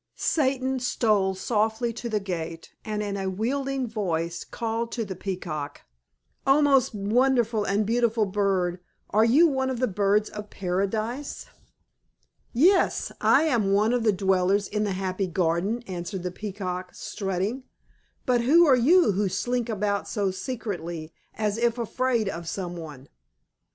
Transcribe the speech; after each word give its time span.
Satan 0.15 0.79
stole 0.79 1.35
softly 1.35 1.93
to 1.93 2.09
the 2.09 2.19
gate 2.19 2.71
and 2.83 3.03
in 3.03 3.15
a 3.17 3.29
wheedling 3.29 3.87
voice 3.87 4.43
called 4.43 4.91
to 4.93 5.05
the 5.05 5.15
Peacock, 5.15 5.81
"O 6.47 6.59
most 6.59 6.95
wonderful 6.95 7.63
and 7.65 7.85
beautiful 7.85 8.25
bird! 8.25 8.79
Are 9.11 9.23
you 9.23 9.45
one 9.47 9.69
of 9.69 9.79
the 9.79 9.85
birds 9.85 10.27
of 10.31 10.49
Paradise?" 10.49 11.45
"Yes, 12.51 13.11
I 13.21 13.43
am 13.43 13.73
one 13.73 13.93
of 13.93 14.01
the 14.01 14.11
dwellers 14.11 14.67
in 14.67 14.85
the 14.85 14.93
happy 14.93 15.27
garden," 15.27 15.83
answered 15.85 16.23
the 16.23 16.31
Peacock, 16.31 16.95
strutting. 16.95 17.65
"But 18.25 18.41
who 18.41 18.65
are 18.65 18.75
you 18.75 19.11
who 19.11 19.29
slink 19.29 19.69
about 19.69 20.07
so 20.07 20.31
secretly, 20.31 21.13
as 21.35 21.59
if 21.59 21.77
afraid 21.77 22.27
of 22.27 22.49
some 22.49 22.75
one?" 22.75 23.07